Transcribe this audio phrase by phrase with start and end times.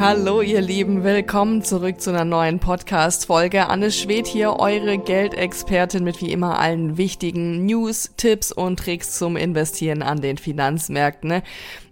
[0.00, 3.68] Hallo ihr Lieben, willkommen zurück zu einer neuen Podcast-Folge.
[3.68, 9.36] Anne Schwed hier, eure Geldexpertin mit wie immer allen wichtigen News, Tipps und Tricks zum
[9.36, 11.42] Investieren an den Finanzmärkten.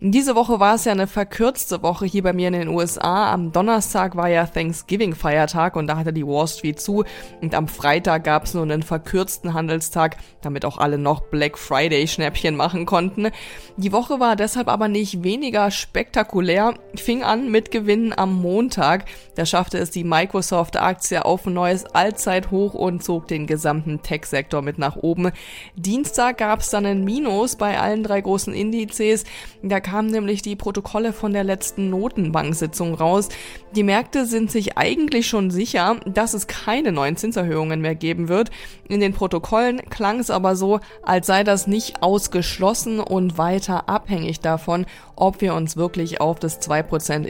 [0.00, 3.30] Diese Woche war es ja eine verkürzte Woche hier bei mir in den USA.
[3.30, 7.04] Am Donnerstag war ja Thanksgiving-Feiertag und da hatte die Wall Street zu.
[7.42, 12.56] Und am Freitag gab es nur einen verkürzten Handelstag, damit auch alle noch Black Friday-Schnäppchen
[12.56, 13.28] machen konnten.
[13.76, 19.06] Die Woche war deshalb aber nicht weniger spektakulär, fing an mit Gewinn Gewinn am Montag.
[19.34, 24.78] Da schaffte es die Microsoft-Aktie auf ein neues Allzeithoch und zog den gesamten Tech-Sektor mit
[24.78, 25.32] nach oben.
[25.74, 29.24] Dienstag gab es dann ein Minus bei allen drei großen Indizes.
[29.62, 33.28] Da kamen nämlich die Protokolle von der letzten Notenbank-Sitzung raus.
[33.74, 38.50] Die Märkte sind sich eigentlich schon sicher, dass es keine neuen Zinserhöhungen mehr geben wird.
[38.88, 44.40] In den Protokollen klang es aber so, als sei das nicht ausgeschlossen und weiter abhängig
[44.40, 47.24] davon, ob wir uns wirklich auf das 2%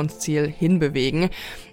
[0.00, 1.30] Inflationsziel hinbewegen.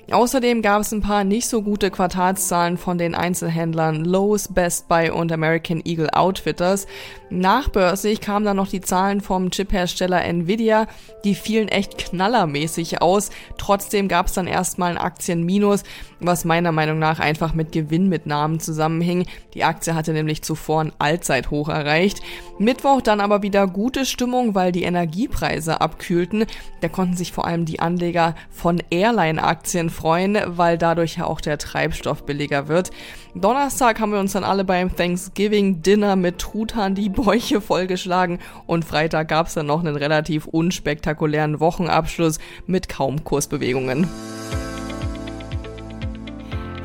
[0.09, 5.09] Außerdem gab es ein paar nicht so gute Quartalszahlen von den Einzelhändlern Lowe's, Best Buy
[5.09, 6.87] und American Eagle Outfitters.
[7.29, 10.87] Nachbörslich kamen dann noch die Zahlen vom Chiphersteller Nvidia,
[11.25, 13.31] die fielen echt knallermäßig aus.
[13.57, 15.83] Trotzdem gab es dann erstmal ein Aktienminus,
[16.21, 19.25] was meiner Meinung nach einfach mit Gewinnmitnahmen zusammenhing.
[19.55, 22.21] Die Aktie hatte nämlich zuvor ein Allzeithoch erreicht.
[22.59, 26.45] Mittwoch dann aber wieder gute Stimmung, weil die Energiepreise abkühlten.
[26.79, 31.57] Da konnten sich vor allem die Anleger von Airline-Aktien freuen, weil dadurch ja auch der
[31.57, 32.91] Treibstoff billiger wird.
[33.33, 38.85] Donnerstag haben wir uns dann alle beim Thanksgiving Dinner mit Truthahn die Bäuche vollgeschlagen und
[38.85, 44.07] Freitag gab es dann noch einen relativ unspektakulären Wochenabschluss mit kaum Kursbewegungen.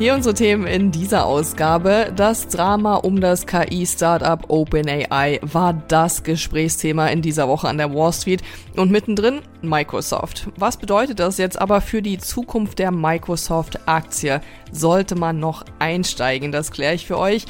[0.03, 2.13] Hier unsere Themen in dieser Ausgabe.
[2.17, 8.13] Das Drama um das KI-Startup OpenAI war das Gesprächsthema in dieser Woche an der Wall
[8.13, 8.43] Street.
[8.75, 10.49] Und mittendrin Microsoft.
[10.57, 14.41] Was bedeutet das jetzt aber für die Zukunft der Microsoft-Aktie?
[14.73, 16.51] Sollte man noch einsteigen?
[16.51, 17.47] Das kläre ich für euch.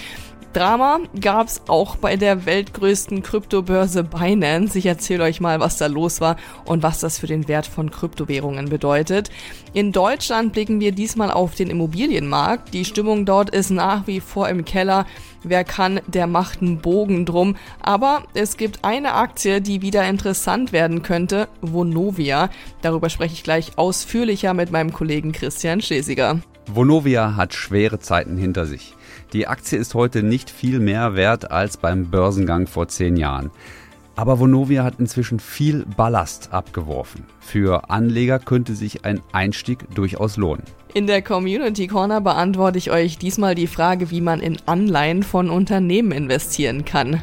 [0.53, 4.79] Drama gab es auch bei der weltgrößten Kryptobörse Binance.
[4.79, 6.37] Ich erzähle euch mal, was da los war
[6.67, 9.31] und was das für den Wert von Kryptowährungen bedeutet.
[9.73, 12.75] In Deutschland blicken wir diesmal auf den Immobilienmarkt.
[12.75, 15.07] Die Stimmung dort ist nach wie vor im Keller.
[15.43, 17.57] Wer kann, der macht einen Bogen drum.
[17.81, 22.51] Aber es gibt eine Aktie, die wieder interessant werden könnte, Vonovia.
[22.83, 26.41] Darüber spreche ich gleich ausführlicher mit meinem Kollegen Christian Schlesiger.
[26.67, 28.95] Vonovia hat schwere Zeiten hinter sich.
[29.33, 33.51] Die Aktie ist heute nicht viel mehr wert als beim Börsengang vor zehn Jahren.
[34.15, 37.25] Aber Vonovia hat inzwischen viel Ballast abgeworfen.
[37.41, 40.65] Für Anleger könnte sich ein Einstieg durchaus lohnen.
[40.95, 45.49] In der Community Corner beantworte ich euch diesmal die Frage, wie man in Anleihen von
[45.49, 47.23] Unternehmen investieren kann.